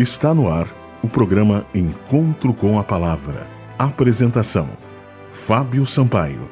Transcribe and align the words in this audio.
Está 0.00 0.32
no 0.32 0.48
ar 0.48 0.66
o 1.02 1.08
programa 1.10 1.66
Encontro 1.74 2.54
com 2.54 2.78
a 2.78 2.82
Palavra. 2.82 3.46
Apresentação: 3.78 4.66
Fábio 5.30 5.84
Sampaio. 5.84 6.50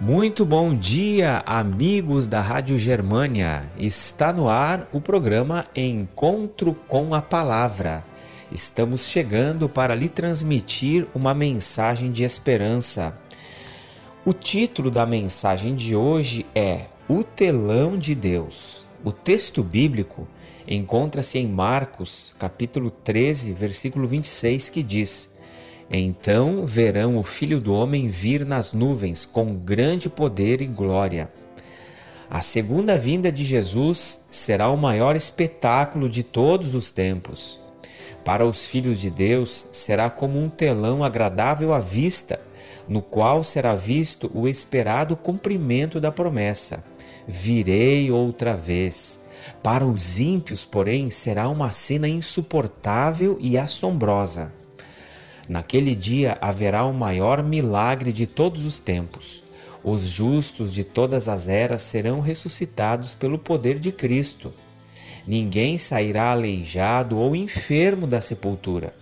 Muito 0.00 0.46
bom 0.46 0.74
dia, 0.74 1.42
amigos 1.44 2.26
da 2.26 2.40
Rádio 2.40 2.78
Germânia. 2.78 3.70
Está 3.78 4.32
no 4.32 4.48
ar 4.48 4.88
o 4.94 4.98
programa 4.98 5.66
Encontro 5.76 6.74
com 6.88 7.14
a 7.14 7.20
Palavra. 7.20 8.02
Estamos 8.50 9.10
chegando 9.10 9.68
para 9.68 9.94
lhe 9.94 10.08
transmitir 10.08 11.06
uma 11.14 11.34
mensagem 11.34 12.10
de 12.10 12.24
esperança. 12.24 13.14
O 14.24 14.32
título 14.32 14.90
da 14.90 15.04
mensagem 15.04 15.74
de 15.74 15.94
hoje 15.94 16.46
é 16.54 16.86
O 17.06 17.22
Telão 17.22 17.98
de 17.98 18.14
Deus. 18.14 18.86
O 19.04 19.12
texto 19.12 19.62
bíblico 19.62 20.26
encontra-se 20.66 21.38
em 21.38 21.46
Marcos, 21.46 22.34
capítulo 22.38 22.90
13, 22.90 23.52
versículo 23.52 24.06
26, 24.06 24.68
que 24.68 24.82
diz: 24.82 25.34
Então 25.90 26.66
verão 26.66 27.16
o 27.16 27.22
Filho 27.22 27.60
do 27.60 27.72
Homem 27.72 28.08
vir 28.08 28.44
nas 28.44 28.72
nuvens 28.72 29.24
com 29.24 29.54
grande 29.54 30.08
poder 30.08 30.60
e 30.60 30.66
glória. 30.66 31.30
A 32.28 32.42
segunda 32.42 32.98
vinda 32.98 33.30
de 33.30 33.44
Jesus 33.44 34.26
será 34.30 34.68
o 34.68 34.76
maior 34.76 35.14
espetáculo 35.14 36.08
de 36.08 36.24
todos 36.24 36.74
os 36.74 36.90
tempos. 36.90 37.60
Para 38.24 38.44
os 38.44 38.66
filhos 38.66 39.00
de 39.00 39.08
Deus, 39.08 39.66
será 39.70 40.10
como 40.10 40.42
um 40.42 40.48
telão 40.48 41.04
agradável 41.04 41.72
à 41.72 41.78
vista, 41.78 42.40
no 42.88 43.00
qual 43.00 43.44
será 43.44 43.76
visto 43.76 44.28
o 44.34 44.48
esperado 44.48 45.16
cumprimento 45.16 46.00
da 46.00 46.10
promessa: 46.10 46.82
Virei 47.28 48.10
outra 48.10 48.56
vez 48.56 49.25
para 49.62 49.86
os 49.86 50.18
ímpios, 50.18 50.64
porém, 50.64 51.10
será 51.10 51.48
uma 51.48 51.70
cena 51.72 52.08
insuportável 52.08 53.36
e 53.40 53.58
assombrosa. 53.58 54.52
Naquele 55.48 55.94
dia 55.94 56.36
haverá 56.40 56.84
o 56.84 56.92
maior 56.92 57.42
milagre 57.42 58.12
de 58.12 58.26
todos 58.26 58.64
os 58.64 58.78
tempos. 58.78 59.44
Os 59.84 60.08
justos 60.08 60.72
de 60.72 60.82
todas 60.82 61.28
as 61.28 61.46
eras 61.46 61.82
serão 61.82 62.20
ressuscitados 62.20 63.14
pelo 63.14 63.38
poder 63.38 63.78
de 63.78 63.92
Cristo. 63.92 64.52
Ninguém 65.26 65.78
sairá 65.78 66.32
aleijado 66.32 67.16
ou 67.18 67.36
enfermo 67.36 68.06
da 68.06 68.20
sepultura. 68.20 68.94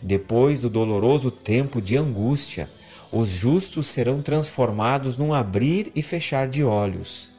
Depois 0.00 0.60
do 0.60 0.70
doloroso 0.70 1.30
tempo 1.30 1.80
de 1.80 1.96
angústia, 1.96 2.68
os 3.12 3.30
justos 3.30 3.88
serão 3.88 4.22
transformados 4.22 5.16
num 5.16 5.34
abrir 5.34 5.92
e 5.94 6.02
fechar 6.02 6.48
de 6.48 6.64
olhos. 6.64 7.30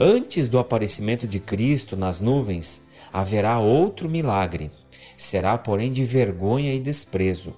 Antes 0.00 0.48
do 0.48 0.60
aparecimento 0.60 1.26
de 1.26 1.40
Cristo 1.40 1.96
nas 1.96 2.20
nuvens, 2.20 2.82
haverá 3.12 3.58
outro 3.58 4.08
milagre. 4.08 4.70
Será, 5.16 5.58
porém, 5.58 5.92
de 5.92 6.04
vergonha 6.04 6.72
e 6.72 6.78
desprezo. 6.78 7.52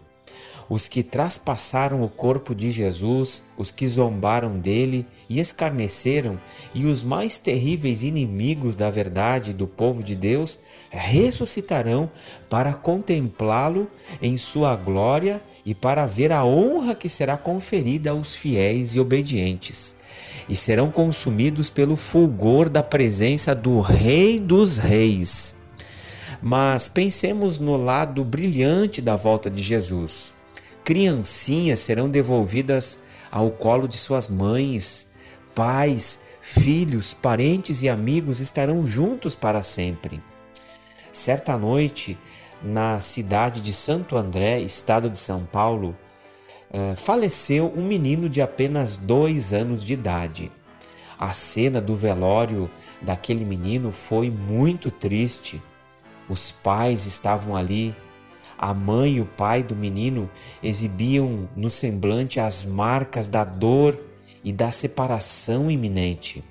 Os 0.71 0.87
que 0.87 1.03
traspassaram 1.03 2.01
o 2.05 2.09
corpo 2.09 2.55
de 2.55 2.71
Jesus, 2.71 3.43
os 3.59 3.73
que 3.73 3.89
zombaram 3.89 4.57
dele 4.57 5.05
e 5.29 5.41
escarneceram, 5.41 6.39
e 6.73 6.87
os 6.87 7.03
mais 7.03 7.41
terríveis 7.41 8.05
inimigos 8.05 8.77
da 8.77 8.89
verdade 8.89 9.53
do 9.53 9.67
povo 9.67 10.01
de 10.01 10.15
Deus, 10.15 10.61
ressuscitarão 10.89 12.09
para 12.49 12.73
contemplá-lo 12.73 13.91
em 14.23 14.39
sua 14.39 14.77
glória 14.77 15.43
e 15.67 15.75
para 15.75 16.07
ver 16.07 16.31
a 16.31 16.45
honra 16.45 16.95
que 16.95 17.09
será 17.09 17.37
conferida 17.37 18.13
aos 18.13 18.37
fiéis 18.37 18.95
e 18.95 19.01
obedientes 19.01 19.97
e 20.49 20.55
serão 20.55 20.89
consumidos 20.89 21.69
pelo 21.69 21.97
fulgor 21.97 22.69
da 22.69 22.83
presença 22.83 23.55
do 23.55 23.81
Rei 23.81 24.39
dos 24.39 24.79
Reis. 24.79 25.57
Mas 26.41 26.89
pensemos 26.89 27.59
no 27.59 27.77
lado 27.77 28.25
brilhante 28.25 29.03
da 29.03 29.17
volta 29.17 29.51
de 29.51 29.63
Jesus. 29.63 30.40
Criancinhas 30.85 31.81
serão 31.81 32.09
devolvidas 32.09 33.01
ao 33.31 33.51
colo 33.51 33.87
de 33.87 33.97
suas 33.97 34.29
mães, 34.29 35.11
pais, 35.55 36.21
filhos, 36.41 37.15
parentes 37.15 37.83
e 37.83 37.89
amigos 37.89 38.41
estarão 38.41 38.87
juntos 38.87 39.37
para 39.37 39.63
sempre. 39.63 40.23
Certa 41.13 41.57
noite, 41.59 42.19
na 42.63 43.01
cidade 43.01 43.61
de 43.61 43.73
Santo 43.73 44.17
André, 44.17 44.61
estado 44.61 45.09
de 45.09 45.19
São 45.19 45.45
Paulo, 45.45 45.97
eh, 46.73 46.95
faleceu 46.97 47.73
um 47.77 47.85
menino 47.85 48.29
de 48.29 48.41
apenas 48.41 48.97
dois 48.97 49.53
anos 49.53 49.85
de 49.85 49.95
idade. 49.95 50.53
A 51.19 51.33
cena 51.33 51.81
do 51.81 51.95
velório 51.95 52.71
daquele 53.03 53.45
menino 53.45 53.93
foi 53.93 54.31
muito 54.31 54.91
triste. 54.91 55.61
Os 56.29 56.51
pais 56.51 57.07
estavam 57.07 57.57
ali, 57.57 57.95
a 58.63 58.75
mãe 58.75 59.15
e 59.15 59.21
o 59.23 59.25
pai 59.25 59.63
do 59.63 59.75
menino 59.75 60.31
exibiam 60.63 61.49
no 61.57 61.71
semblante 61.71 62.39
as 62.39 62.67
marcas 62.67 63.27
da 63.27 63.43
dor 63.43 63.99
e 64.45 64.53
da 64.53 64.71
separação 64.71 65.71
iminente. 65.71 66.45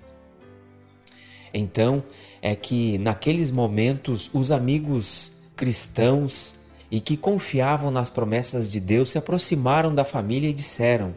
Então 1.53 2.03
é 2.41 2.55
que 2.55 2.97
naqueles 2.97 3.51
momentos 3.51 4.27
os 4.33 4.49
amigos 4.49 5.33
cristãos 5.55 6.55
e 6.89 6.99
que 6.99 7.15
confiavam 7.15 7.91
nas 7.91 8.09
promessas 8.09 8.71
de 8.71 8.79
Deus 8.79 9.11
se 9.11 9.19
aproximaram 9.19 9.93
da 9.93 10.03
família 10.03 10.49
e 10.49 10.53
disseram: 10.53 11.15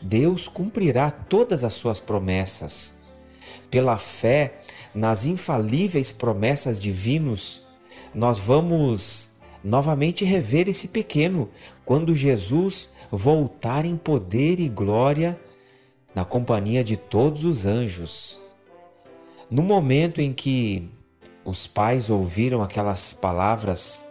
Deus 0.00 0.48
cumprirá 0.48 1.10
todas 1.10 1.64
as 1.64 1.74
suas 1.74 2.00
promessas. 2.00 2.94
Pela 3.70 3.98
fé 3.98 4.54
nas 4.94 5.26
infalíveis 5.26 6.10
promessas 6.10 6.80
divinos, 6.80 7.62
nós 8.14 8.38
vamos 8.38 9.29
novamente 9.62 10.24
rever 10.24 10.68
esse 10.68 10.88
pequeno 10.88 11.48
quando 11.84 12.14
Jesus 12.14 12.90
voltar 13.10 13.84
em 13.84 13.96
poder 13.96 14.60
e 14.60 14.68
glória 14.68 15.40
na 16.14 16.24
companhia 16.24 16.82
de 16.82 16.96
todos 16.96 17.44
os 17.44 17.66
anjos. 17.66 18.40
No 19.50 19.62
momento 19.62 20.20
em 20.20 20.32
que 20.32 20.88
os 21.44 21.66
pais 21.66 22.10
ouviram 22.10 22.62
aquelas 22.62 23.12
palavras 23.12 24.10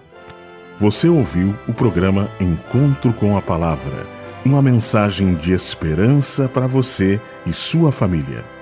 Você 0.77 1.09
ouviu 1.09 1.59
o 1.67 1.73
programa 1.73 2.31
Encontro 2.39 3.15
com 3.15 3.39
a 3.39 3.41
Palavra 3.41 4.07
uma 4.45 4.61
mensagem 4.63 5.35
de 5.35 5.53
esperança 5.53 6.47
para 6.47 6.67
você 6.67 7.19
e 7.47 7.53
sua 7.53 7.91
família. 7.91 8.58